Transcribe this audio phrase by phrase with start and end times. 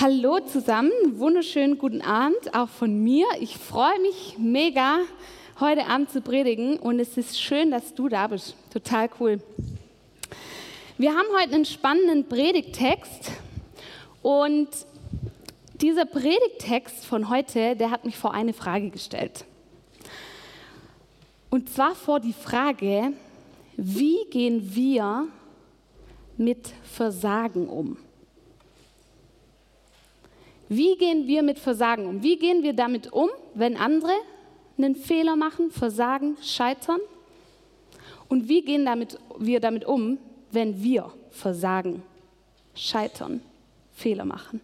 [0.00, 3.26] Hallo zusammen, wunderschönen guten Abend auch von mir.
[3.38, 5.00] Ich freue mich mega,
[5.60, 8.54] heute Abend zu predigen und es ist schön, dass du da bist.
[8.72, 9.42] Total cool.
[10.96, 13.30] Wir haben heute einen spannenden Predigtext
[14.22, 14.68] und
[15.82, 19.44] dieser Predigtext von heute, der hat mich vor eine Frage gestellt.
[21.50, 23.12] Und zwar vor die Frage,
[23.76, 25.28] wie gehen wir
[26.38, 27.98] mit Versagen um?
[30.72, 32.22] Wie gehen wir mit Versagen um?
[32.22, 34.12] Wie gehen wir damit um, wenn andere
[34.78, 37.00] einen Fehler machen, versagen, scheitern?
[38.28, 40.18] Und wie gehen damit, wir damit um,
[40.52, 42.04] wenn wir versagen,
[42.72, 43.42] scheitern,
[43.90, 44.60] Fehler machen?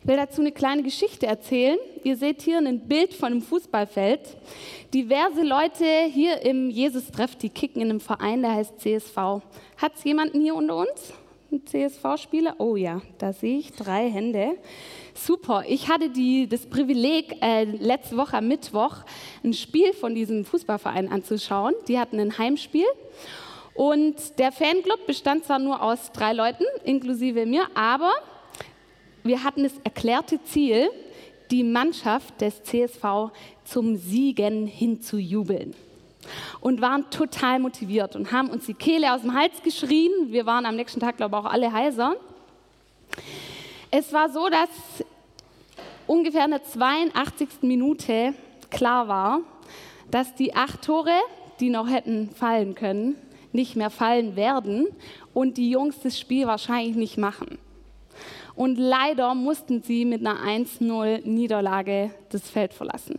[0.00, 1.76] Ich will dazu eine kleine Geschichte erzählen.
[2.02, 4.38] Ihr seht hier ein Bild von einem Fußballfeld.
[4.94, 9.16] Diverse Leute hier im Jesus-Treff, die kicken in einem Verein, der heißt CSV.
[9.76, 11.12] Hat es jemanden hier unter uns?
[11.64, 12.56] CSV-Spieler?
[12.58, 14.56] Oh ja, da sehe ich drei Hände.
[15.14, 15.64] Super.
[15.66, 18.96] Ich hatte die, das Privileg, äh, letzte Woche am Mittwoch
[19.44, 21.74] ein Spiel von diesem Fußballverein anzuschauen.
[21.88, 22.86] Die hatten ein Heimspiel.
[23.74, 28.12] Und der Fanclub bestand zwar nur aus drei Leuten, inklusive mir, aber
[29.22, 30.88] wir hatten das erklärte Ziel,
[31.50, 33.30] die Mannschaft des CSV
[33.64, 35.74] zum Siegen hinzujubeln
[36.60, 40.12] und waren total motiviert und haben uns die Kehle aus dem Hals geschrien.
[40.28, 42.14] Wir waren am nächsten Tag, glaube ich, auch alle heiser.
[43.90, 45.04] Es war so, dass
[46.06, 47.48] ungefähr in der 82.
[47.62, 48.34] Minute
[48.70, 49.40] klar war,
[50.10, 51.14] dass die acht Tore,
[51.60, 53.16] die noch hätten fallen können,
[53.52, 54.86] nicht mehr fallen werden
[55.34, 57.58] und die Jungs das Spiel wahrscheinlich nicht machen.
[58.54, 63.18] Und leider mussten sie mit einer 1-0 Niederlage das Feld verlassen.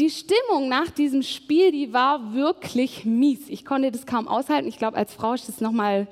[0.00, 3.40] Die Stimmung nach diesem Spiel, die war wirklich mies.
[3.48, 4.66] Ich konnte das kaum aushalten.
[4.66, 6.08] Ich glaube, als Frau ist das nochmal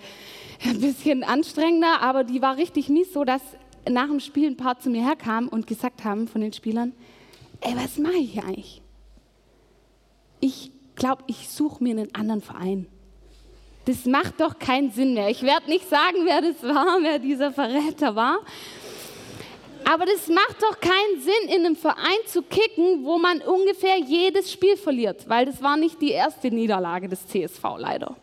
[0.63, 3.41] ein bisschen anstrengender, aber die war richtig mies, so dass
[3.89, 6.93] nach dem Spiel ein paar zu mir herkamen und gesagt haben von den Spielern,
[7.63, 8.83] ey, was mache ich hier eigentlich?
[10.41, 12.89] Ich glaube, ich suche mir einen anderen Verein.
[13.87, 15.31] Das macht doch keinen Sinn mehr.
[15.31, 18.41] Ich werde nicht sagen, wer das war, wer dieser Verräter war.
[19.91, 24.53] Aber das macht doch keinen Sinn, in einem Verein zu kicken, wo man ungefähr jedes
[24.53, 28.15] Spiel verliert, weil das war nicht die erste Niederlage des CSV leider.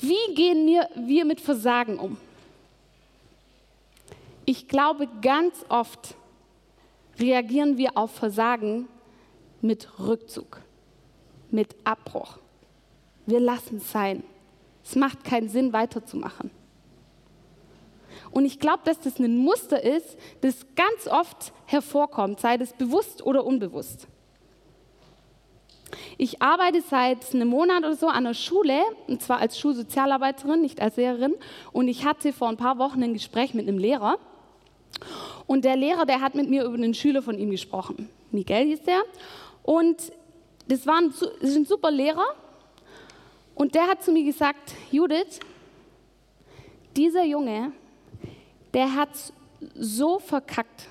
[0.00, 2.16] Wie gehen wir, mit Versagen um?
[4.46, 6.16] Ich glaube, ganz oft
[7.20, 8.88] reagieren wir auf Versagen
[9.60, 10.60] mit Rückzug,
[11.52, 12.38] mit Abbruch.
[13.26, 14.24] Wir lassen es sein.
[14.84, 16.57] Es macht keinen Sinn, weiterzumachen.
[18.30, 23.24] Und ich glaube, dass das ein Muster ist, das ganz oft hervorkommt, sei das bewusst
[23.24, 24.06] oder unbewusst.
[26.18, 30.80] Ich arbeite seit einem Monat oder so an der Schule, und zwar als Schulsozialarbeiterin, nicht
[30.80, 31.34] als Lehrerin.
[31.72, 34.18] Und ich hatte vor ein paar Wochen ein Gespräch mit einem Lehrer.
[35.46, 38.10] Und der Lehrer, der hat mit mir über einen Schüler von ihm gesprochen.
[38.30, 39.00] Miguel hieß der.
[39.62, 40.12] Und
[40.66, 42.26] das war ein, das ein super Lehrer.
[43.54, 45.40] Und der hat zu mir gesagt, Judith,
[46.96, 47.72] dieser Junge,
[48.74, 49.10] der hat
[49.74, 50.88] so verkackt.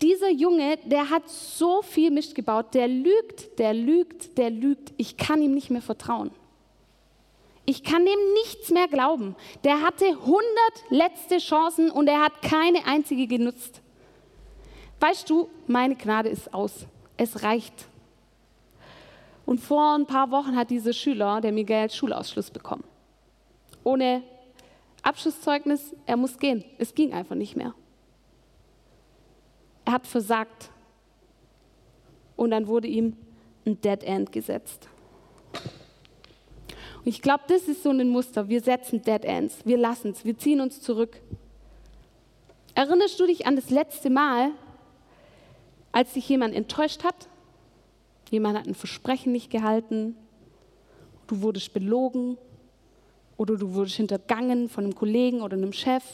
[0.00, 4.92] Dieser Junge, der hat so viel Mist gebaut, der lügt, der lügt, der lügt.
[4.96, 6.30] Ich kann ihm nicht mehr vertrauen.
[7.66, 9.36] Ich kann dem nichts mehr glauben.
[9.64, 10.40] Der hatte 100
[10.90, 13.82] letzte Chancen und er hat keine einzige genutzt.
[15.00, 16.86] Weißt du, meine Gnade ist aus.
[17.16, 17.74] Es reicht.
[19.44, 22.84] Und vor ein paar Wochen hat dieser Schüler, der Miguel, Schulausschluss bekommen.
[23.84, 24.22] Ohne
[25.08, 26.64] Abschlusszeugnis, er muss gehen.
[26.76, 27.74] Es ging einfach nicht mehr.
[29.86, 30.70] Er hat versagt.
[32.36, 33.16] Und dann wurde ihm
[33.64, 34.86] ein Dead End gesetzt.
[36.98, 38.50] Und ich glaube, das ist so ein Muster.
[38.50, 39.64] Wir setzen Dead Ends.
[39.64, 40.26] Wir lassen es.
[40.26, 41.22] Wir ziehen uns zurück.
[42.74, 44.50] Erinnerst du dich an das letzte Mal,
[45.90, 47.28] als sich jemand enttäuscht hat?
[48.30, 50.16] Jemand hat ein Versprechen nicht gehalten.
[51.28, 52.36] Du wurdest belogen
[53.38, 56.04] oder du wurdest hintergangen von einem Kollegen oder einem Chef.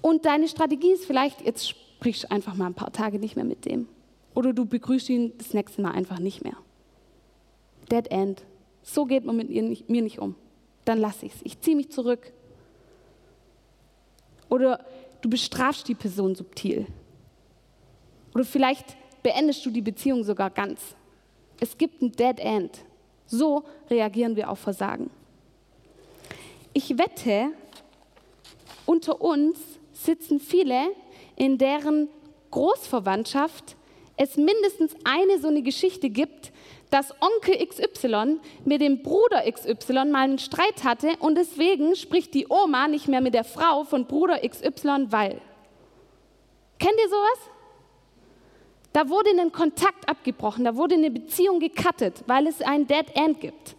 [0.00, 3.44] Und deine Strategie ist vielleicht, jetzt sprichst du einfach mal ein paar Tage nicht mehr
[3.44, 3.88] mit dem.
[4.34, 6.56] Oder du begrüßt ihn das nächste Mal einfach nicht mehr.
[7.90, 8.44] Dead End.
[8.82, 10.36] So geht man mit mir nicht um.
[10.84, 11.40] Dann lasse ich es.
[11.42, 12.32] Ich ziehe mich zurück.
[14.48, 14.84] Oder
[15.22, 16.86] du bestrafst die Person subtil.
[18.32, 20.94] Oder vielleicht beendest du die Beziehung sogar ganz.
[21.58, 22.84] Es gibt ein Dead End.
[23.26, 25.10] So reagieren wir auf Versagen.
[26.72, 27.50] Ich wette,
[28.84, 29.58] unter uns
[29.92, 30.88] sitzen viele,
[31.36, 32.08] in deren
[32.50, 33.76] Großverwandtschaft
[34.16, 36.52] es mindestens eine so eine Geschichte gibt,
[36.90, 42.46] dass Onkel XY mit dem Bruder XY mal einen Streit hatte und deswegen spricht die
[42.48, 45.40] Oma nicht mehr mit der Frau von Bruder XY, weil.
[46.78, 47.55] Kennt ihr sowas?
[48.96, 53.38] Da wurde ein Kontakt abgebrochen, da wurde eine Beziehung gecuttet, weil es ein Dead End
[53.42, 53.76] gibt.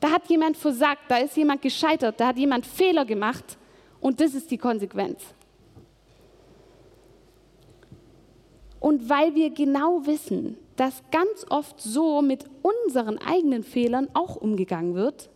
[0.00, 3.56] Da hat jemand versagt, da ist jemand gescheitert, da hat jemand Fehler gemacht
[4.02, 5.22] und das ist die Konsequenz.
[8.80, 14.94] Und weil wir genau wissen, dass ganz oft so mit unseren eigenen Fehlern auch umgegangen
[14.94, 15.30] wird,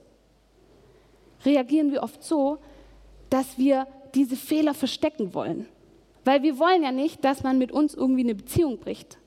[1.47, 2.59] reagieren wir oft so,
[3.31, 5.67] dass wir diese Fehler verstecken wollen.
[6.25, 9.19] Weil wir wollen ja nicht, dass man mit uns irgendwie eine Beziehung bricht.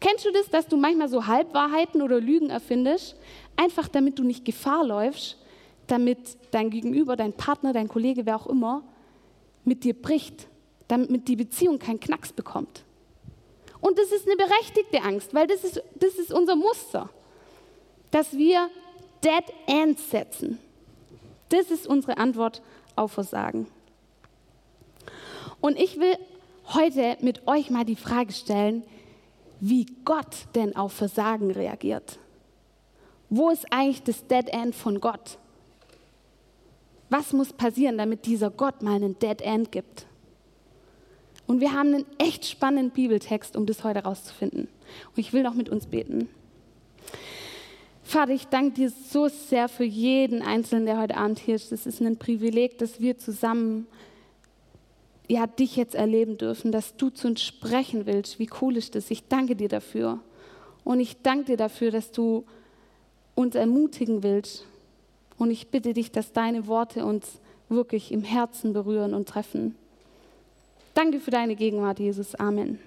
[0.00, 3.16] Kennst du das, dass du manchmal so Halbwahrheiten oder Lügen erfindest,
[3.56, 5.38] einfach damit du nicht Gefahr läufst,
[5.86, 6.18] damit
[6.50, 8.82] dein Gegenüber, dein Partner, dein Kollege, wer auch immer,
[9.64, 10.48] mit dir bricht,
[10.88, 12.84] damit die Beziehung keinen Knacks bekommt?
[13.80, 17.10] Und das ist eine berechtigte Angst, weil das ist, das ist unser Muster,
[18.10, 18.68] dass wir
[19.22, 20.58] Dead Ends setzen.
[21.48, 22.62] Das ist unsere Antwort
[22.96, 23.66] auf Versagen.
[25.60, 26.16] Und ich will
[26.74, 28.82] heute mit euch mal die Frage stellen,
[29.60, 32.18] wie Gott denn auf Versagen reagiert.
[33.30, 35.38] Wo ist eigentlich das Dead End von Gott?
[37.10, 40.06] Was muss passieren, damit dieser Gott mal einen Dead End gibt?
[41.46, 44.68] Und wir haben einen echt spannenden Bibeltext, um das heute rauszufinden.
[45.08, 46.28] Und ich will noch mit uns beten.
[48.02, 51.72] Vater, ich danke dir so sehr für jeden Einzelnen, der heute Abend hier ist.
[51.72, 53.86] Es ist ein Privileg, dass wir zusammen
[55.28, 58.38] ja, dich jetzt erleben dürfen, dass du zu uns sprechen willst.
[58.38, 59.10] Wie cool ist das?
[59.10, 60.20] Ich danke dir dafür.
[60.84, 62.44] Und ich danke dir dafür, dass du
[63.34, 64.64] uns ermutigen willst.
[65.36, 69.76] Und ich bitte dich, dass deine Worte uns wirklich im Herzen berühren und treffen.
[70.94, 72.34] Danke für deine Gegenwart, Jesus.
[72.34, 72.78] Amen.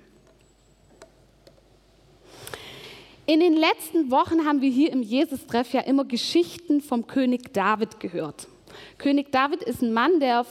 [3.27, 7.99] In den letzten Wochen haben wir hier im Jesus-Treff ja immer Geschichten vom König David
[7.99, 8.47] gehört.
[8.97, 10.45] König David ist ein Mann, der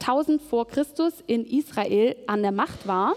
[0.00, 3.14] 1000 vor Christus in Israel an der Macht war.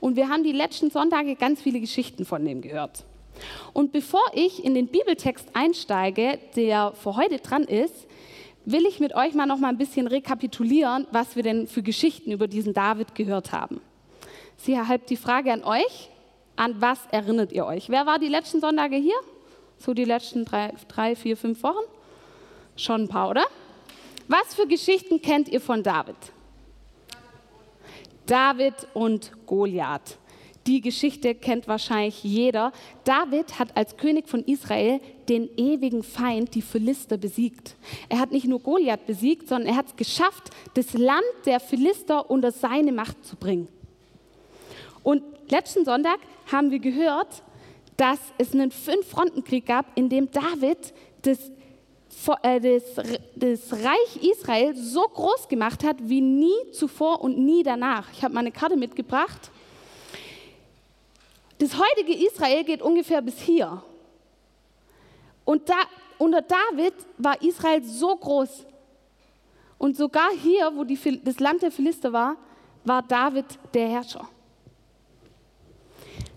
[0.00, 3.04] Und wir haben die letzten Sonntage ganz viele Geschichten von dem gehört.
[3.72, 8.06] Und bevor ich in den Bibeltext einsteige, der für heute dran ist,
[8.64, 12.32] will ich mit euch mal noch mal ein bisschen rekapitulieren, was wir denn für Geschichten
[12.32, 13.80] über diesen David gehört haben.
[14.56, 16.10] Sie erhalb die Frage an euch,
[16.56, 17.88] an was erinnert ihr euch?
[17.88, 19.14] Wer war die letzten Sonntage hier?
[19.78, 21.84] So die letzten drei, drei vier, fünf Wochen?
[22.76, 23.44] Schon ein paar, oder?
[24.28, 26.16] Was für Geschichten kennt ihr von David?
[28.26, 30.18] David und Goliath.
[30.66, 32.72] Die Geschichte kennt wahrscheinlich jeder.
[33.04, 37.74] David hat als König von Israel den ewigen Feind, die Philister, besiegt.
[38.10, 42.30] Er hat nicht nur Goliath besiegt, sondern er hat es geschafft, das Land der Philister
[42.30, 43.68] unter seine Macht zu bringen.
[45.02, 46.18] Und letzten Sonntag
[46.52, 47.42] haben wir gehört,
[47.96, 50.92] dass es einen Fünf-Fronten-Krieg gab, in dem David
[51.22, 51.50] das,
[52.26, 58.10] das Reich Israel so groß gemacht hat wie nie zuvor und nie danach.
[58.12, 59.50] Ich habe meine Karte mitgebracht.
[61.58, 63.82] Das heutige Israel geht ungefähr bis hier.
[65.44, 65.76] Und da,
[66.18, 68.66] unter David war Israel so groß.
[69.78, 72.36] Und sogar hier, wo die, das Land der Philister war,
[72.84, 74.28] war David der Herrscher.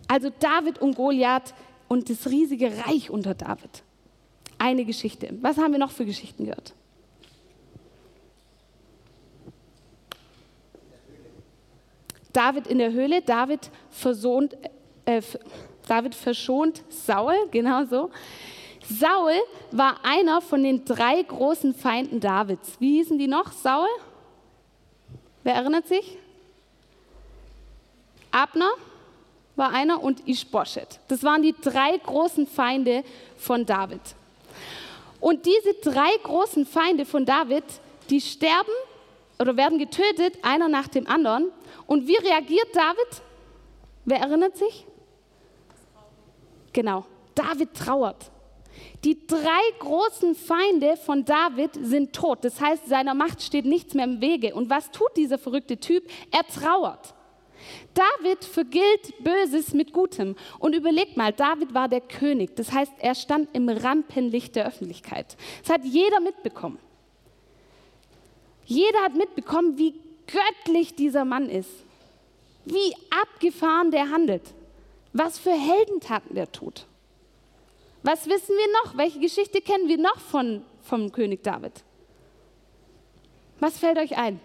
[0.07, 1.53] Also David und Goliath
[1.87, 3.83] und das riesige Reich unter David.
[4.63, 5.33] Eine Geschichte.
[5.41, 6.75] Was haben wir noch für Geschichten gehört?
[12.31, 14.55] David in der Höhle, David versont,
[15.05, 15.23] äh,
[15.87, 18.11] David verschont Saul, genau so.
[18.87, 19.33] Saul
[19.71, 22.75] war einer von den drei großen Feinden Davids.
[22.79, 23.51] Wie hießen die noch?
[23.53, 23.87] Saul?
[25.43, 26.19] Wer erinnert sich?
[28.29, 28.69] Abner
[29.55, 30.99] war einer und Ishbosheth.
[31.07, 33.03] Das waren die drei großen Feinde
[33.37, 34.01] von David.
[35.21, 37.63] Und diese drei großen Feinde von David,
[38.09, 38.71] die sterben
[39.39, 41.51] oder werden getötet, einer nach dem anderen.
[41.87, 43.21] Und wie reagiert David?
[44.03, 44.85] Wer erinnert sich?
[46.73, 48.31] Genau, David trauert.
[49.03, 52.39] Die drei großen Feinde von David sind tot.
[52.43, 54.55] Das heißt, seiner Macht steht nichts mehr im Wege.
[54.55, 56.03] Und was tut dieser verrückte Typ?
[56.31, 57.13] Er trauert.
[57.93, 60.35] David vergilt Böses mit Gutem.
[60.59, 62.55] Und überlegt mal, David war der König.
[62.55, 65.37] Das heißt, er stand im Rampenlicht der Öffentlichkeit.
[65.61, 66.79] Das hat jeder mitbekommen.
[68.65, 69.93] Jeder hat mitbekommen, wie
[70.27, 71.69] göttlich dieser Mann ist.
[72.65, 74.43] Wie abgefahren der handelt.
[75.13, 76.85] Was für Heldentaten der tut.
[78.03, 78.97] Was wissen wir noch?
[78.97, 81.73] Welche Geschichte kennen wir noch von, vom König David?
[83.59, 84.39] Was fällt euch ein?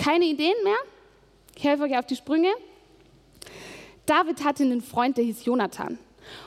[0.00, 0.78] Keine Ideen mehr?
[1.54, 2.48] Ich helfe euch auf die Sprünge.
[4.06, 5.98] David hatte einen Freund, der hieß Jonathan.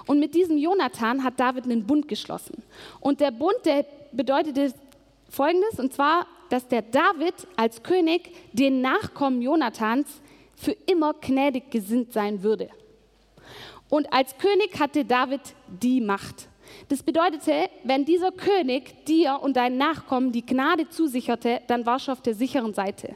[0.08, 2.64] Und mit diesem Jonathan hat David einen Bund geschlossen.
[3.00, 4.74] Und der Bund, der bedeutete
[5.30, 10.08] Folgendes, und zwar, dass der David als König den Nachkommen Jonathans
[10.56, 12.70] für immer gnädig gesinnt sein würde.
[13.88, 16.48] Und als König hatte David die Macht.
[16.90, 22.14] Das bedeutete, wenn dieser König dir und deinen Nachkommen die Gnade zusicherte, dann warst du
[22.14, 23.16] auf der sicheren Seite.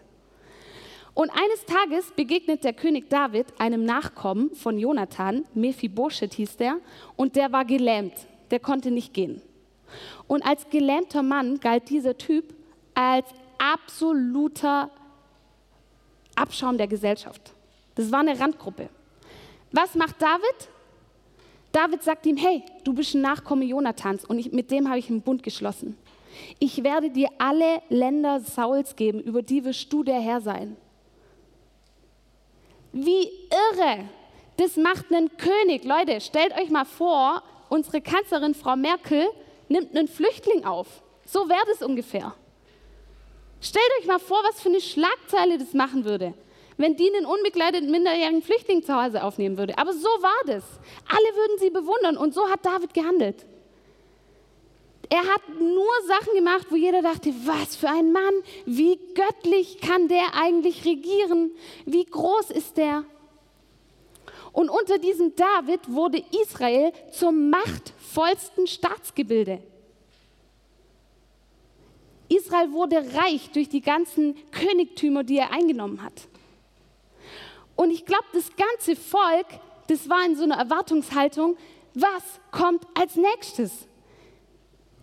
[1.17, 6.77] Und eines Tages begegnet der König David einem Nachkommen von Jonathan, Mephibosheth hieß der,
[7.15, 8.13] und der war gelähmt,
[8.51, 9.41] der konnte nicht gehen.
[10.27, 12.53] Und als gelähmter Mann galt dieser Typ
[12.93, 13.25] als
[13.57, 14.91] absoluter
[16.35, 17.51] Abschaum der Gesellschaft.
[17.95, 18.87] Das war eine Randgruppe.
[19.71, 20.69] Was macht David?
[21.71, 25.09] David sagt ihm, hey, du bist ein Nachkomme Jonathans und ich, mit dem habe ich
[25.09, 25.97] einen Bund geschlossen.
[26.59, 30.77] Ich werde dir alle Länder Sauls geben, über die wirst du der Herr sein.
[32.91, 33.29] Wie
[33.71, 34.09] irre!
[34.57, 35.83] Das macht einen König.
[35.83, 39.27] Leute, stellt euch mal vor, unsere Kanzlerin Frau Merkel
[39.69, 40.87] nimmt einen Flüchtling auf.
[41.25, 42.33] So wäre das ungefähr.
[43.61, 46.33] Stellt euch mal vor, was für eine Schlagzeile das machen würde
[46.77, 49.77] wenn die einen unbegleiteten minderjährigen Flüchtling zu Hause aufnehmen würde.
[49.77, 50.63] Aber so war das.
[51.07, 53.45] Alle würden sie bewundern und so hat David gehandelt.
[55.09, 58.33] Er hat nur Sachen gemacht, wo jeder dachte, was für ein Mann,
[58.65, 61.51] wie göttlich kann der eigentlich regieren,
[61.85, 63.05] wie groß ist der.
[64.51, 69.61] Und unter diesem David wurde Israel zum machtvollsten Staatsgebilde.
[72.27, 76.27] Israel wurde reich durch die ganzen Königtümer, die er eingenommen hat.
[77.75, 79.45] Und ich glaube, das ganze Volk,
[79.87, 81.55] das war in so einer Erwartungshaltung,
[81.93, 83.86] was kommt als nächstes?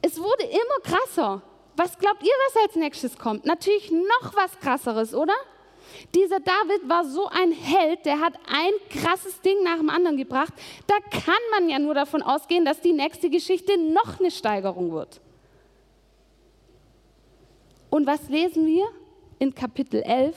[0.06, 1.40] Es wurde immer krasser.
[1.76, 3.46] Was glaubt ihr, was als nächstes kommt?
[3.46, 5.32] Natürlich noch was krasseres, oder?
[6.14, 10.52] Dieser David war so ein Held, der hat ein krasses Ding nach dem anderen gebracht.
[10.87, 15.23] Da kann man ja nur davon ausgehen, dass die nächste Geschichte noch eine Steigerung wird.
[17.88, 18.87] Und was lesen wir
[19.38, 20.37] in Kapitel 11?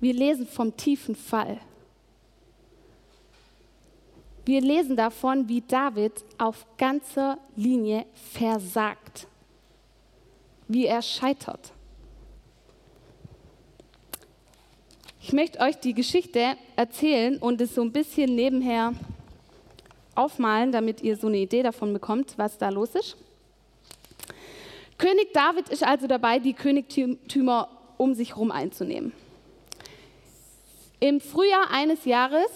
[0.00, 1.58] Wir lesen vom tiefen Fall.
[4.44, 9.28] Wir lesen davon, wie David auf ganzer Linie versagt,
[10.66, 11.72] wie er scheitert.
[15.20, 18.92] Ich möchte euch die Geschichte erzählen und es so ein bisschen nebenher
[20.16, 23.16] aufmalen, damit ihr so eine Idee davon bekommt, was da los ist.
[24.98, 29.12] König David ist also dabei, die Königtümer um sich herum einzunehmen.
[30.98, 32.50] Im Frühjahr eines Jahres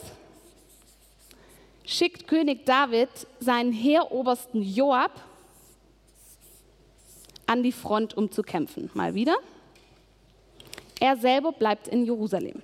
[1.87, 3.09] schickt König David
[3.41, 5.13] seinen Heerobersten Joab
[7.47, 8.91] an die Front, um zu kämpfen.
[8.95, 9.37] Mal wieder.
[11.01, 12.63] Er selber bleibt in Jerusalem.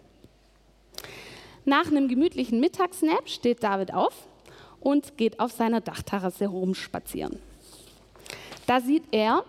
[1.65, 4.27] Nach einem gemütlichen Mittagsnap steht David auf
[4.81, 7.39] und geht auf seiner Dachterrasse rumspazieren.
[8.67, 9.45] Da sieht er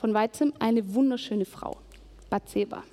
[0.00, 1.76] von weitem eine wunderschöne Frau,
[2.30, 2.84] Bathseba.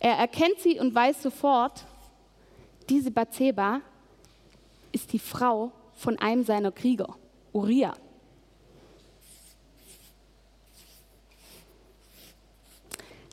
[0.00, 1.84] Er erkennt sie und weiß sofort,
[2.88, 3.80] diese Bathseba
[4.92, 7.16] ist die Frau von einem seiner Krieger,
[7.52, 7.94] Uriah.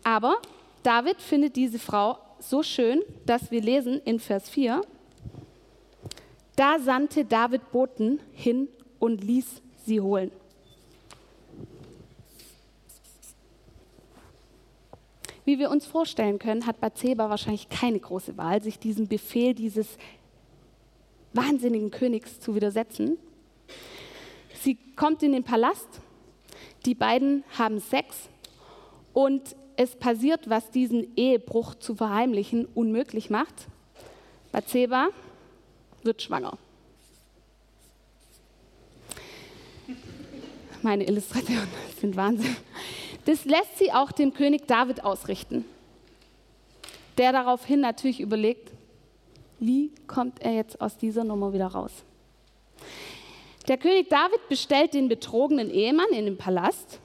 [0.04, 0.36] Aber
[0.84, 4.82] David findet diese Frau so schön, dass wir lesen in Vers 4,
[6.56, 8.68] da sandte David Boten hin
[9.00, 10.32] und ließ sie holen.
[15.46, 19.98] Wie wir uns vorstellen können, hat Bathseba wahrscheinlich keine große Wahl, sich diesem Befehl dieses
[21.34, 23.18] wahnsinnigen Königs zu widersetzen.
[24.62, 25.88] Sie kommt in den Palast,
[26.86, 28.30] die beiden haben Sex
[29.14, 33.68] und es passiert, was diesen Ehebruch zu verheimlichen unmöglich macht.
[34.52, 35.10] Bathseba
[36.04, 36.58] wird schwanger.
[40.82, 41.68] Meine Illustrationen
[42.00, 42.56] sind Wahnsinn.
[43.26, 45.66] Das lässt sie auch dem König David ausrichten,
[47.18, 48.72] der daraufhin natürlich überlegt,
[49.60, 51.92] wie kommt er jetzt aus dieser Nummer wieder raus?
[53.68, 57.00] Der König David bestellt den betrogenen Ehemann in den Palast,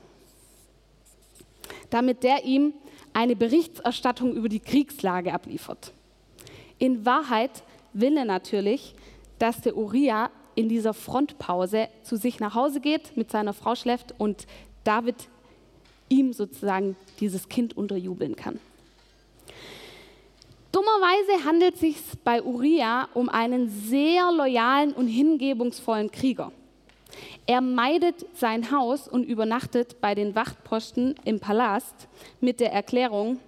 [1.88, 2.74] damit der ihm
[3.14, 5.92] eine Berichterstattung über die Kriegslage abliefert.
[6.78, 7.62] In Wahrheit
[7.92, 8.94] will er natürlich,
[9.38, 14.14] dass der Uriah in dieser Frontpause zu sich nach Hause geht, mit seiner Frau schläft
[14.18, 14.46] und
[14.84, 15.28] David
[16.10, 18.60] ihm sozusagen dieses Kind unterjubeln kann.
[20.72, 26.52] Dummerweise handelt es sich bei Uriah um einen sehr loyalen und hingebungsvollen Krieger.
[27.46, 32.06] Er meidet sein Haus und übernachtet bei den Wachtposten im Palast
[32.40, 33.40] mit der Erklärung,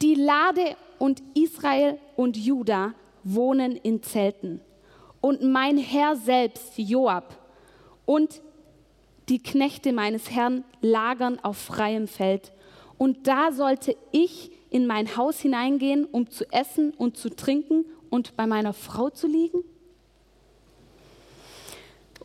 [0.00, 2.94] die Lade und Israel und Juda
[3.24, 4.60] wohnen in Zelten.
[5.20, 7.36] Und mein Herr selbst, Joab,
[8.06, 8.40] und
[9.28, 12.52] die Knechte meines Herrn lagern auf freiem Feld.
[12.96, 18.36] Und da sollte ich in mein Haus hineingehen, um zu essen und zu trinken und
[18.36, 19.62] bei meiner Frau zu liegen?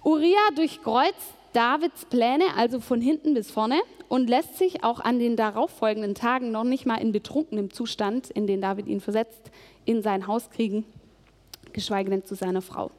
[0.03, 3.79] Uriah durchkreuzt Davids Pläne, also von hinten bis vorne,
[4.09, 8.47] und lässt sich auch an den darauffolgenden Tagen noch nicht mal in betrunkenem Zustand, in
[8.47, 9.51] den David ihn versetzt,
[9.85, 10.85] in sein Haus kriegen,
[11.71, 12.91] geschweige denn zu seiner Frau.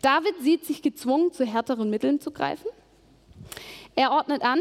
[0.00, 2.68] David sieht sich gezwungen, zu härteren Mitteln zu greifen.
[3.94, 4.60] Er ordnet an,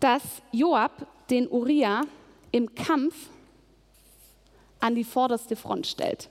[0.00, 2.02] dass Joab den Uriah
[2.50, 3.30] im Kampf
[4.80, 6.28] an die vorderste Front stellt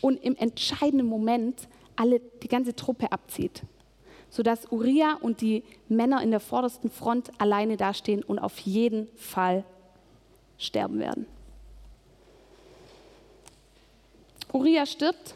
[0.00, 3.62] und im entscheidenden Moment alle, die ganze Truppe abzieht,
[4.28, 9.64] sodass Uriah und die Männer in der vordersten Front alleine dastehen und auf jeden Fall
[10.58, 11.26] sterben werden.
[14.52, 15.34] Uriah stirbt,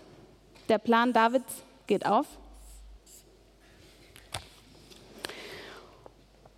[0.68, 2.26] der Plan Davids geht auf.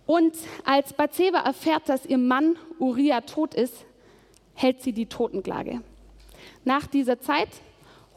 [0.07, 0.35] Und
[0.65, 3.85] als Bathseba erfährt, dass ihr Mann Uriah tot ist,
[4.55, 5.81] hält sie die Totenklage.
[6.65, 7.49] Nach dieser Zeit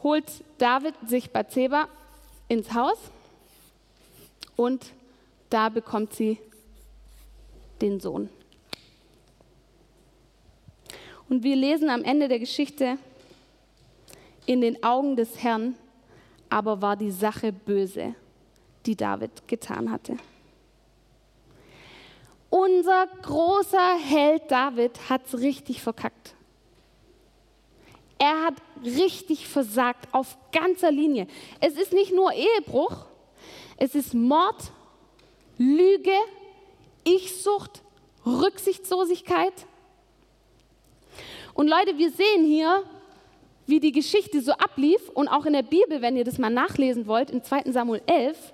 [0.01, 0.25] holt
[0.57, 1.87] David sich Bathseba
[2.47, 2.97] ins Haus
[4.55, 4.93] und
[5.51, 6.39] da bekommt sie
[7.81, 8.29] den Sohn.
[11.29, 12.97] Und wir lesen am Ende der Geschichte,
[14.47, 15.75] in den Augen des Herrn
[16.51, 18.13] aber war die Sache böse,
[18.85, 20.17] die David getan hatte.
[22.51, 26.35] Unser großer Held David hat es richtig verkackt.
[28.19, 31.27] Er hat richtig versagt auf ganzer Linie.
[31.61, 33.05] Es ist nicht nur Ehebruch,
[33.77, 34.73] es ist Mord,
[35.57, 36.11] Lüge,
[37.05, 37.81] Ichsucht,
[38.25, 39.53] Rücksichtslosigkeit.
[41.53, 42.83] Und Leute, wir sehen hier,
[43.65, 47.07] wie die Geschichte so ablief und auch in der Bibel, wenn ihr das mal nachlesen
[47.07, 48.53] wollt, in 2 Samuel 11,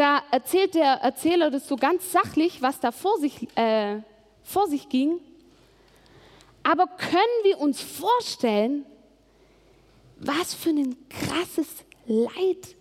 [0.00, 3.98] da erzählt der Erzähler das so ganz sachlich, was da vor sich, äh,
[4.42, 5.20] vor sich ging.
[6.62, 8.86] Aber können wir uns vorstellen,
[10.16, 11.68] was für ein krasses
[12.06, 12.76] Leid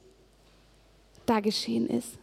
[1.25, 2.17] da geschehen ist?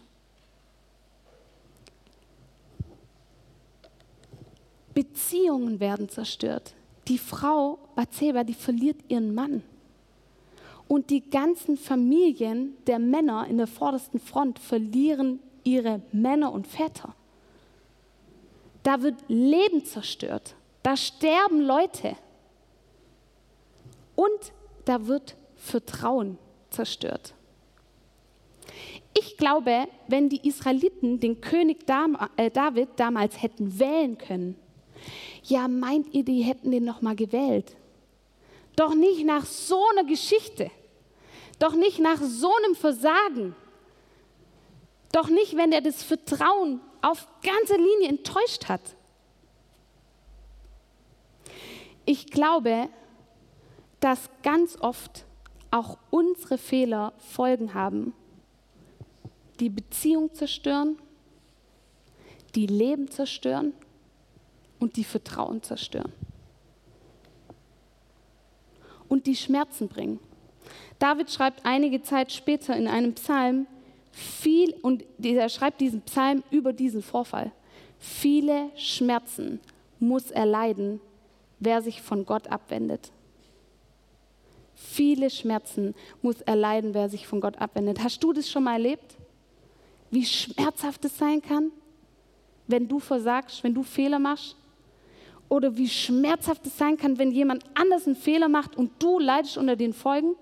[4.94, 6.72] Beziehungen werden zerstört.
[7.06, 9.62] Die Frau Bathseba, die verliert ihren Mann.
[10.88, 17.14] Und die ganzen Familien der Männer in der vordersten Front verlieren ihre Männer und Väter.
[18.82, 20.54] Da wird Leben zerstört.
[20.84, 22.16] Da sterben Leute.
[24.14, 24.52] Und
[24.84, 26.38] da wird Vertrauen
[26.70, 27.34] zerstört.
[29.18, 31.78] Ich glaube, wenn die Israeliten den König
[32.36, 34.56] äh, David damals hätten wählen können,
[35.42, 37.76] ja, meint ihr, die hätten den noch mal gewählt?
[38.76, 40.70] Doch nicht nach so einer Geschichte.
[41.58, 43.56] Doch nicht nach so einem Versagen.
[45.12, 48.82] Doch nicht, wenn er das Vertrauen auf ganzer Linie enttäuscht hat.
[52.04, 52.90] Ich glaube,
[54.00, 55.24] dass ganz oft
[55.70, 58.12] auch unsere Fehler Folgen haben,
[59.58, 60.98] die Beziehung zerstören,
[62.54, 63.72] die Leben zerstören
[64.78, 66.12] und die Vertrauen zerstören
[69.08, 70.18] und die Schmerzen bringen.
[70.98, 73.66] David schreibt einige Zeit später in einem Psalm
[74.12, 77.52] viel, und er schreibt diesen Psalm über diesen Vorfall.
[77.98, 79.60] Viele Schmerzen
[79.98, 81.00] muss er leiden,
[81.60, 83.12] wer sich von Gott abwendet.
[84.74, 88.02] Viele Schmerzen muss er leiden, wer sich von Gott abwendet.
[88.02, 89.16] Hast du das schon mal erlebt?
[90.10, 91.70] Wie schmerzhaft es sein kann,
[92.66, 94.56] wenn du versagst, wenn du Fehler machst?
[95.48, 99.58] Oder wie schmerzhaft es sein kann, wenn jemand anders einen Fehler macht und du leidest
[99.58, 100.34] unter den Folgen?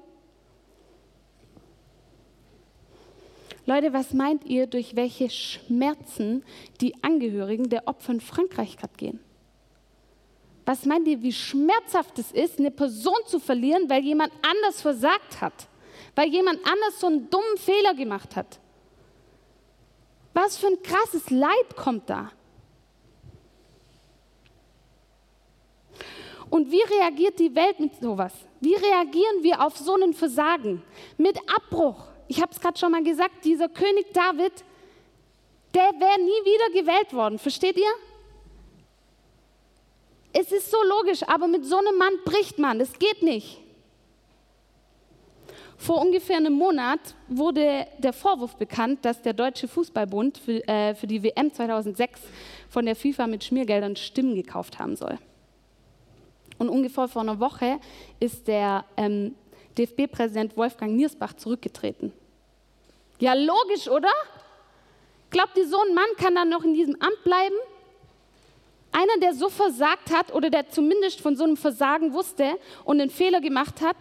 [3.66, 6.44] Leute, was meint ihr, durch welche Schmerzen
[6.80, 9.20] die Angehörigen der Opfer in Frankreich gerade gehen?
[10.66, 15.40] Was meint ihr, wie schmerzhaft es ist, eine Person zu verlieren, weil jemand anders versagt
[15.40, 15.68] hat?
[16.14, 18.60] Weil jemand anders so einen dummen Fehler gemacht hat?
[20.32, 22.32] Was für ein krasses Leid kommt da?
[26.54, 28.32] Und wie reagiert die Welt mit sowas?
[28.60, 30.84] Wie reagieren wir auf so einen Versagen?
[31.18, 32.04] Mit Abbruch.
[32.28, 34.52] Ich habe es gerade schon mal gesagt, dieser König David,
[35.74, 37.40] der wäre nie wieder gewählt worden.
[37.40, 37.92] Versteht ihr?
[40.32, 42.78] Es ist so logisch, aber mit so einem Mann bricht man.
[42.78, 43.58] Das geht nicht.
[45.76, 51.08] Vor ungefähr einem Monat wurde der Vorwurf bekannt, dass der Deutsche Fußballbund für, äh, für
[51.08, 52.20] die WM 2006
[52.68, 55.18] von der FIFA mit Schmiergeldern Stimmen gekauft haben soll.
[56.58, 57.78] Und ungefähr vor einer Woche
[58.20, 59.34] ist der ähm,
[59.76, 62.12] DFB-Präsident Wolfgang Niersbach zurückgetreten.
[63.18, 64.10] Ja, logisch, oder?
[65.30, 67.54] Glaubt ihr, so ein Mann kann dann noch in diesem Amt bleiben?
[68.92, 73.10] Einer, der so versagt hat oder der zumindest von so einem Versagen wusste und einen
[73.10, 73.96] Fehler gemacht hat,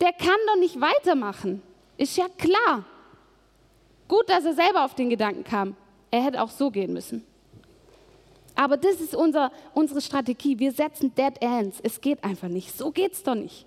[0.00, 1.62] der kann doch nicht weitermachen.
[1.96, 2.84] Ist ja klar.
[4.08, 5.76] Gut, dass er selber auf den Gedanken kam.
[6.10, 7.24] Er hätte auch so gehen müssen.
[8.56, 10.58] Aber das ist unser, unsere Strategie.
[10.58, 11.78] Wir setzen Dead Ends.
[11.82, 12.76] Es geht einfach nicht.
[12.76, 13.66] So geht es doch nicht.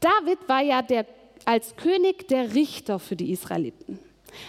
[0.00, 1.06] David war ja der,
[1.44, 3.98] als König der Richter für die Israeliten.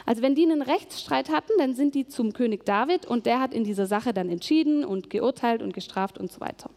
[0.05, 3.53] Also wenn die einen Rechtsstreit hatten, dann sind die zum König David und der hat
[3.53, 6.69] in dieser Sache dann entschieden und geurteilt und gestraft und so weiter.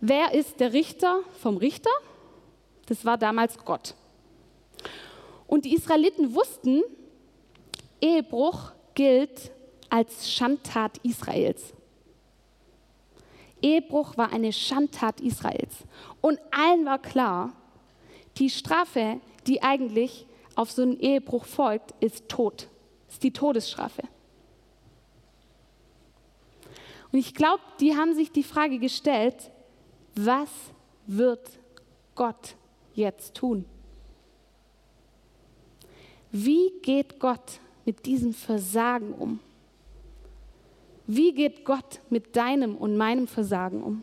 [0.00, 1.90] Wer ist der Richter vom Richter?
[2.86, 3.94] Das war damals Gott.
[5.46, 6.82] Und die Israeliten wussten,
[8.00, 9.50] Ehebruch gilt
[9.90, 11.72] als Schandtat Israels.
[13.60, 15.74] Ehebruch war eine Schandtat Israels.
[16.20, 17.52] Und allen war klar,
[18.36, 22.68] die Strafe, die eigentlich auf so einen Ehebruch folgt, ist Tod.
[23.08, 24.02] Ist die Todesstrafe.
[27.10, 29.50] Und ich glaube, die haben sich die Frage gestellt,
[30.14, 30.50] was
[31.06, 31.48] wird
[32.14, 32.54] Gott
[32.94, 33.64] jetzt tun?
[36.30, 39.40] Wie geht Gott mit diesem Versagen um?
[41.06, 44.02] Wie geht Gott mit deinem und meinem Versagen um?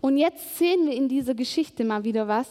[0.00, 2.48] Und jetzt sehen wir in dieser Geschichte mal wieder was.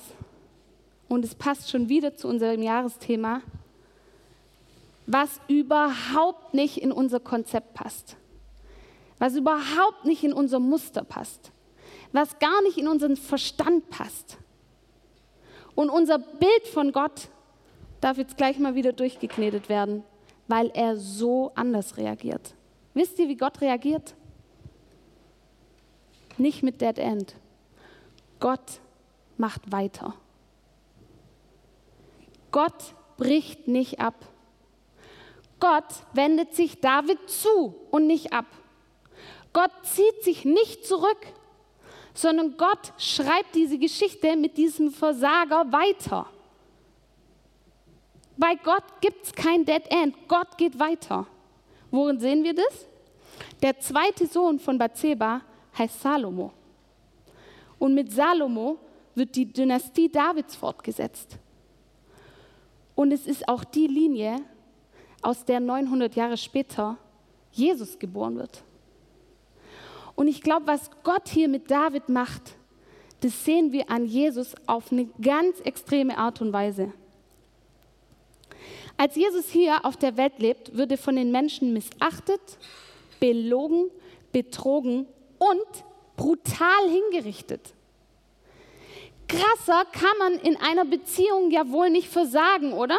[1.09, 3.41] Und es passt schon wieder zu unserem Jahresthema,
[5.07, 8.17] was überhaupt nicht in unser Konzept passt.
[9.17, 11.51] Was überhaupt nicht in unser Muster passt.
[12.11, 14.37] Was gar nicht in unseren Verstand passt.
[15.77, 17.29] Und unser Bild von Gott
[18.01, 20.03] darf jetzt gleich mal wieder durchgeknetet werden,
[20.47, 22.55] weil er so anders reagiert.
[22.95, 24.15] Wisst ihr, wie Gott reagiert?
[26.39, 27.35] Nicht mit Dead End.
[28.39, 28.79] Gott
[29.37, 30.15] macht weiter.
[32.49, 34.15] Gott bricht nicht ab.
[35.59, 38.47] Gott wendet sich David zu und nicht ab.
[39.53, 41.27] Gott zieht sich nicht zurück,
[42.17, 46.25] sondern Gott schreibt diese Geschichte mit diesem Versager weiter.
[48.35, 50.15] Bei Gott gibt es kein Dead End.
[50.27, 51.27] Gott geht weiter.
[51.91, 52.87] Worin sehen wir das?
[53.61, 55.41] Der zweite Sohn von Bathseba
[55.77, 56.51] heißt Salomo.
[57.79, 58.77] Und mit Salomo
[59.13, 61.37] wird die Dynastie Davids fortgesetzt.
[62.95, 64.37] Und es ist auch die Linie,
[65.21, 66.97] aus der 900 Jahre später
[67.51, 68.63] Jesus geboren wird.
[70.17, 72.55] Und ich glaube, was Gott hier mit David macht,
[73.21, 76.91] das sehen wir an Jesus auf eine ganz extreme Art und Weise.
[78.97, 82.41] Als Jesus hier auf der Welt lebt, wird er von den Menschen missachtet,
[83.19, 83.91] belogen,
[84.31, 85.05] betrogen
[85.37, 85.83] und
[86.15, 87.75] brutal hingerichtet.
[89.27, 92.97] Krasser kann man in einer Beziehung ja wohl nicht versagen, oder?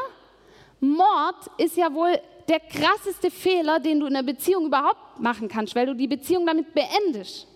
[0.78, 5.74] Mord ist ja wohl der krasseste Fehler, den du in einer Beziehung überhaupt machen kannst,
[5.74, 7.46] weil du die Beziehung damit beendest.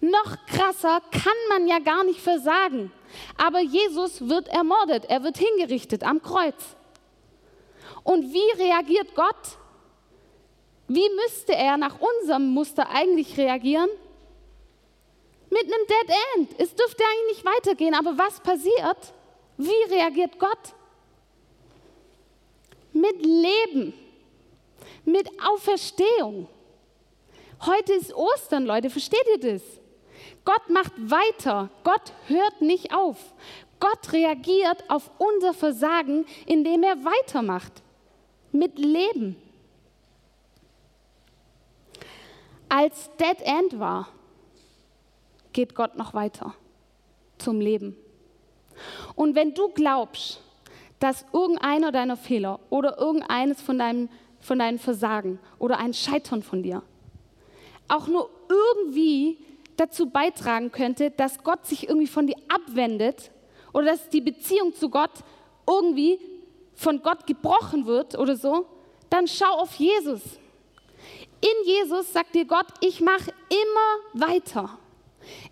[0.00, 2.92] Noch krasser kann man ja gar nicht versagen.
[3.36, 6.76] Aber Jesus wird ermordet, er wird hingerichtet am Kreuz.
[8.04, 9.58] Und wie reagiert Gott?
[10.86, 13.90] Wie müsste er nach unserem Muster eigentlich reagieren?
[15.50, 16.50] Mit einem Dead End.
[16.58, 19.12] Es dürfte eigentlich nicht weitergehen, aber was passiert?
[19.56, 20.74] Wie reagiert Gott?
[23.00, 23.94] Mit Leben,
[25.04, 26.48] mit Auferstehung.
[27.64, 29.62] Heute ist Ostern, Leute, versteht ihr das?
[30.44, 33.16] Gott macht weiter, Gott hört nicht auf.
[33.80, 37.82] Gott reagiert auf unser Versagen, indem er weitermacht,
[38.50, 39.36] mit Leben.
[42.68, 44.08] Als Dead End war,
[45.52, 46.54] geht Gott noch weiter
[47.38, 47.96] zum Leben.
[49.14, 50.40] Und wenn du glaubst,
[50.98, 54.08] dass irgendeiner deiner Fehler oder irgendeines von, deinem,
[54.40, 56.82] von deinen Versagen oder ein Scheitern von dir
[57.88, 59.38] auch nur irgendwie
[59.76, 63.30] dazu beitragen könnte, dass Gott sich irgendwie von dir abwendet
[63.72, 65.10] oder dass die Beziehung zu Gott
[65.66, 66.20] irgendwie
[66.74, 68.66] von Gott gebrochen wird oder so,
[69.10, 70.22] dann schau auf Jesus.
[71.40, 74.78] In Jesus sagt dir Gott, ich mache immer weiter.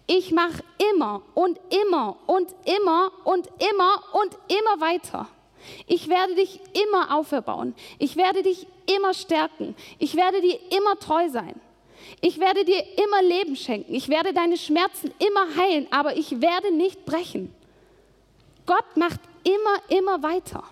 [0.06, 5.28] Ich mache immer und immer und immer und immer und immer weiter.
[5.86, 7.74] Ich werde dich immer auferbauen.
[7.98, 9.74] Ich werde dich immer stärken.
[9.98, 11.60] Ich werde dir immer treu sein.
[12.20, 13.94] Ich werde dir immer Leben schenken.
[13.94, 17.52] Ich werde deine Schmerzen immer heilen, aber ich werde nicht brechen.
[18.64, 20.64] Gott macht immer, immer weiter.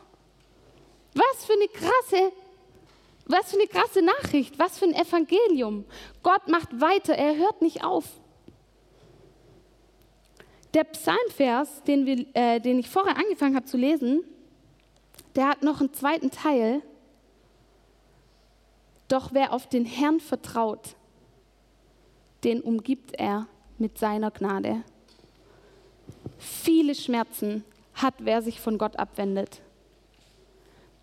[1.15, 2.33] Was für eine krasse,
[3.27, 5.85] was für eine krasse Nachricht, was für ein Evangelium.
[6.23, 8.05] Gott macht weiter, er hört nicht auf.
[10.75, 14.25] Der Psalmvers, den, wir, äh, den ich vorher angefangen habe zu lesen,
[15.37, 16.83] der hat noch einen zweiten Teil.
[19.09, 20.97] Doch wer auf den Herrn vertraut,
[22.43, 23.47] den umgibt er
[23.79, 24.83] mit seiner Gnade.
[26.39, 29.61] Viele Schmerzen hat, wer sich von Gott abwendet.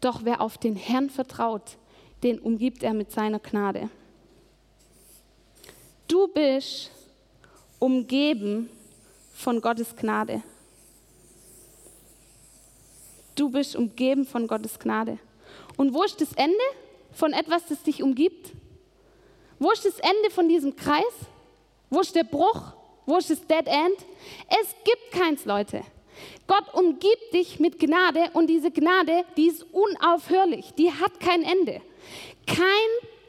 [0.01, 1.77] Doch wer auf den Herrn vertraut,
[2.23, 3.89] den umgibt er mit seiner Gnade.
[6.07, 6.91] Du bist
[7.79, 8.69] umgeben
[9.33, 10.43] von Gottes Gnade.
[13.35, 15.17] Du bist umgeben von Gottes Gnade.
[15.77, 16.55] Und wo ist das Ende
[17.11, 18.51] von etwas, das dich umgibt?
[19.59, 21.03] Wo ist das Ende von diesem Kreis?
[21.89, 22.73] Wo ist der Bruch?
[23.05, 23.97] Wo ist das Dead End?
[24.47, 25.83] Es gibt keins, Leute.
[26.47, 31.81] Gott umgibt dich mit Gnade und diese Gnade, die ist unaufhörlich, die hat kein Ende.
[32.45, 32.65] Kein,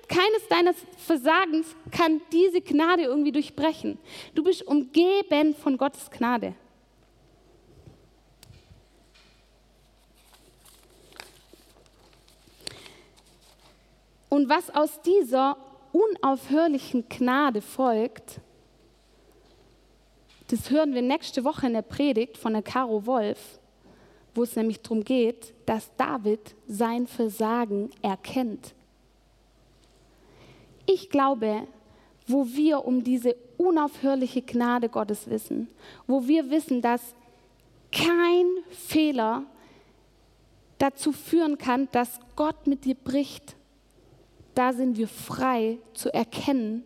[0.09, 3.99] keines deines Versagens kann diese Gnade irgendwie durchbrechen.
[4.35, 6.55] Du bist umgeben von Gottes Gnade.
[14.33, 15.59] Und was aus dieser
[15.92, 18.40] unaufhörlichen Gnade folgt,
[20.49, 23.59] das hören wir nächste Woche in der Predigt von der Caro Wolf,
[24.35, 28.73] wo es nämlich darum geht, dass David sein Versagen erkennt.
[30.87, 31.66] Ich glaube,
[32.27, 35.68] wo wir um diese unaufhörliche Gnade Gottes wissen,
[36.07, 37.03] wo wir wissen, dass
[37.92, 39.42] kein Fehler
[40.79, 43.57] dazu führen kann, dass Gott mit dir bricht,
[44.55, 46.85] da sind wir frei zu erkennen,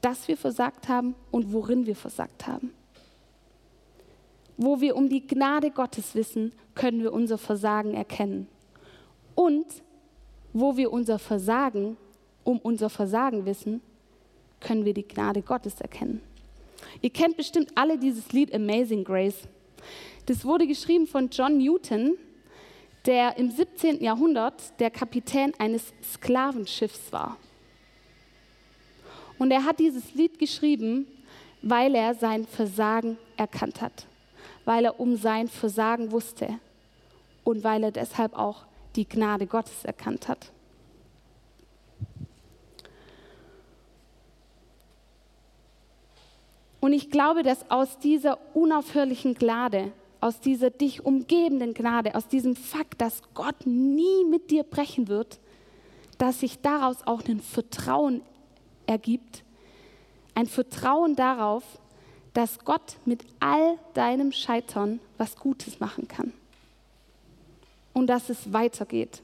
[0.00, 2.72] dass wir versagt haben und worin wir versagt haben.
[4.56, 8.46] Wo wir um die Gnade Gottes wissen, können wir unser Versagen erkennen.
[9.34, 9.66] Und
[10.52, 11.96] wo wir unser Versagen,
[12.44, 13.80] um unser Versagen wissen,
[14.60, 16.20] können wir die Gnade Gottes erkennen.
[17.00, 19.48] Ihr kennt bestimmt alle dieses Lied Amazing Grace.
[20.26, 22.16] Das wurde geschrieben von John Newton,
[23.06, 24.02] der im 17.
[24.02, 27.36] Jahrhundert der Kapitän eines Sklavenschiffs war.
[29.38, 31.06] Und er hat dieses Lied geschrieben,
[31.62, 34.06] weil er sein Versagen erkannt hat
[34.64, 36.58] weil er um sein Versagen wusste
[37.44, 38.64] und weil er deshalb auch
[38.96, 40.50] die Gnade Gottes erkannt hat.
[46.80, 49.92] Und ich glaube, dass aus dieser unaufhörlichen Gnade,
[50.24, 55.38] aus dieser dich umgebenden Gnade, aus diesem Fakt, dass Gott nie mit dir brechen wird,
[56.16, 58.22] dass sich daraus auch ein Vertrauen
[58.86, 59.44] ergibt,
[60.34, 61.62] ein Vertrauen darauf,
[62.32, 66.32] dass Gott mit all deinem Scheitern was Gutes machen kann
[67.92, 69.20] und dass es weitergeht.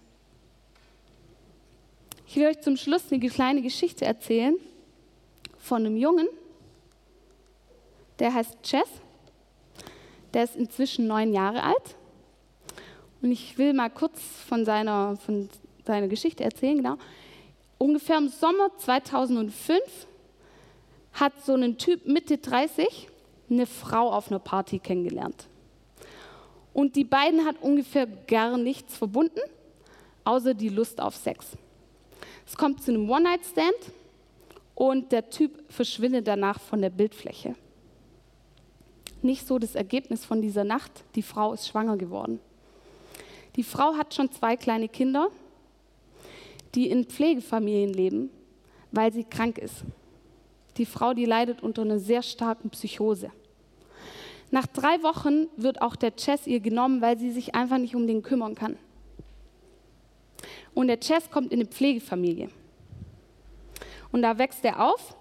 [2.26, 4.54] Ich will euch zum Schluss eine kleine Geschichte erzählen
[5.56, 6.28] von einem Jungen,
[8.18, 8.88] der heißt Chess.
[10.34, 11.96] Der ist inzwischen neun Jahre alt.
[13.22, 15.48] Und ich will mal kurz von seiner, von
[15.84, 16.76] seiner Geschichte erzählen.
[16.76, 16.96] Genau.
[17.78, 19.80] Ungefähr im Sommer 2005
[21.12, 23.08] hat so ein Typ Mitte 30
[23.50, 25.48] eine Frau auf einer Party kennengelernt.
[26.72, 29.40] Und die beiden hat ungefähr gar nichts verbunden,
[30.24, 31.46] außer die Lust auf Sex.
[32.46, 33.74] Es kommt zu einem One-Night-Stand
[34.74, 37.54] und der Typ verschwindet danach von der Bildfläche.
[39.22, 42.40] Nicht so das Ergebnis von dieser Nacht, die Frau ist schwanger geworden.
[43.56, 45.28] Die Frau hat schon zwei kleine Kinder,
[46.74, 48.30] die in Pflegefamilien leben,
[48.92, 49.84] weil sie krank ist.
[50.76, 53.30] Die Frau, die leidet unter einer sehr starken Psychose.
[54.50, 58.06] Nach drei Wochen wird auch der Chess ihr genommen, weil sie sich einfach nicht um
[58.06, 58.76] den kümmern kann.
[60.74, 62.48] Und der Chess kommt in eine Pflegefamilie.
[64.12, 65.16] Und da wächst er auf.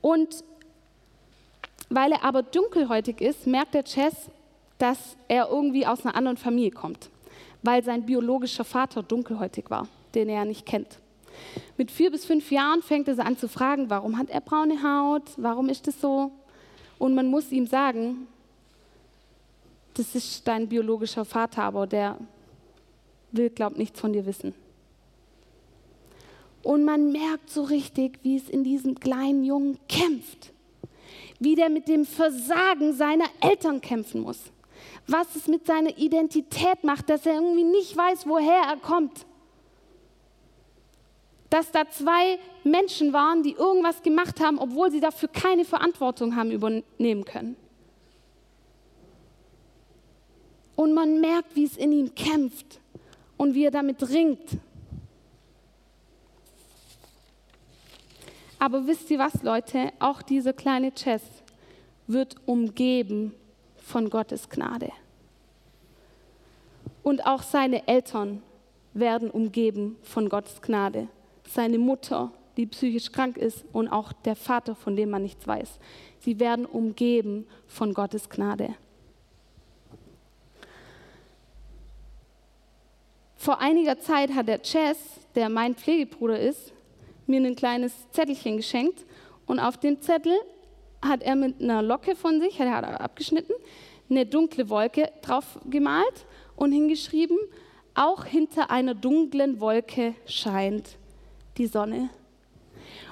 [0.00, 0.44] Und
[1.88, 4.30] weil er aber dunkelhäutig ist, merkt der Chess,
[4.78, 7.10] dass er irgendwie aus einer anderen Familie kommt,
[7.62, 10.98] weil sein biologischer Vater dunkelhäutig war, den er nicht kennt.
[11.76, 15.30] Mit vier bis fünf Jahren fängt er an zu fragen, warum hat er braune Haut,
[15.36, 16.30] warum ist es so?
[16.98, 18.26] Und man muss ihm sagen,
[19.94, 22.16] das ist dein biologischer Vater, aber der
[23.32, 24.54] will, glaubt, nichts von dir wissen.
[26.62, 30.52] Und man merkt so richtig, wie es in diesem kleinen Jungen kämpft,
[31.38, 34.38] wie der mit dem Versagen seiner Eltern kämpfen muss,
[35.06, 39.26] was es mit seiner Identität macht, dass er irgendwie nicht weiß, woher er kommt.
[41.50, 46.50] Dass da zwei Menschen waren, die irgendwas gemacht haben, obwohl sie dafür keine Verantwortung haben
[46.50, 47.56] übernehmen können.
[50.74, 52.80] Und man merkt, wie es in ihm kämpft
[53.36, 54.58] und wie er damit ringt.
[58.66, 59.92] Aber wisst ihr was, Leute?
[60.00, 61.22] Auch dieser kleine Chess
[62.08, 63.32] wird umgeben
[63.76, 64.90] von Gottes Gnade.
[67.04, 68.42] Und auch seine Eltern
[68.92, 71.06] werden umgeben von Gottes Gnade.
[71.48, 75.78] Seine Mutter, die psychisch krank ist, und auch der Vater, von dem man nichts weiß.
[76.18, 78.74] Sie werden umgeben von Gottes Gnade.
[83.36, 84.98] Vor einiger Zeit hat der Chess,
[85.36, 86.72] der mein Pflegebruder ist,
[87.26, 89.04] mir ein kleines Zettelchen geschenkt
[89.46, 90.34] und auf dem Zettel
[91.02, 93.54] hat er mit einer Locke von sich, hat er abgeschnitten,
[94.08, 97.38] eine dunkle Wolke drauf gemalt und hingeschrieben,
[97.94, 100.96] auch hinter einer dunklen Wolke scheint
[101.56, 102.10] die Sonne.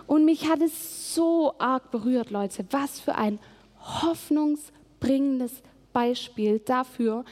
[0.07, 2.67] Und mich hat es so arg berührt, Leute.
[2.71, 3.39] Was für ein
[3.81, 7.25] hoffnungsbringendes Beispiel dafür,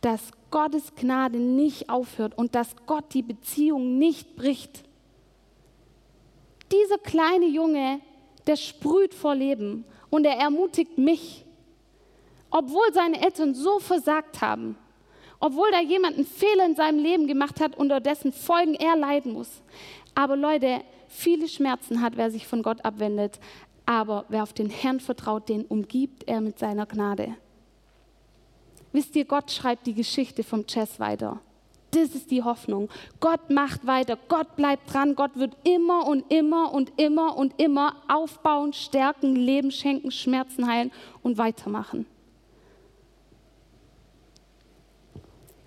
[0.00, 4.84] dass Gottes Gnade nicht aufhört und dass Gott die Beziehung nicht bricht.
[6.72, 8.00] Dieser kleine Junge,
[8.46, 11.44] der sprüht vor Leben und er ermutigt mich,
[12.50, 14.76] obwohl seine Eltern so versagt haben,
[15.40, 19.32] obwohl da jemand einen Fehler in seinem Leben gemacht hat, unter dessen Folgen er leiden
[19.34, 19.62] muss.
[20.14, 23.38] Aber Leute, viele Schmerzen hat, wer sich von Gott abwendet,
[23.86, 27.34] aber wer auf den Herrn vertraut, den umgibt er mit seiner Gnade.
[28.92, 31.40] Wisst ihr, Gott schreibt die Geschichte vom Chess weiter.
[31.90, 32.90] Das ist die Hoffnung.
[33.18, 37.96] Gott macht weiter, Gott bleibt dran, Gott wird immer und immer und immer und immer
[38.08, 42.04] aufbauen, stärken, Leben schenken, Schmerzen heilen und weitermachen.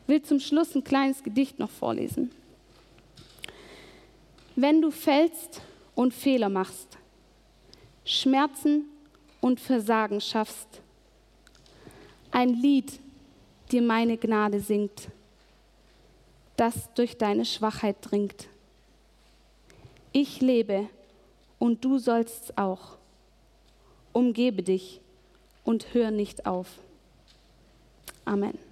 [0.04, 2.32] Ich will zum Schluss ein kleines Gedicht noch vorlesen.
[4.56, 5.62] Wenn du fällst
[5.96, 6.98] und Fehler machst,
[8.04, 8.86] Schmerzen
[9.40, 10.68] und Versagen schaffst,
[12.30, 13.00] ein Lied
[13.72, 15.08] dir meine Gnade singt
[16.58, 18.48] das durch deine Schwachheit dringt.
[20.12, 20.88] Ich lebe
[21.60, 22.98] und du sollst auch.
[24.14, 25.00] Umgebe dich
[25.64, 26.68] und hör nicht auf.
[28.26, 28.71] Amen.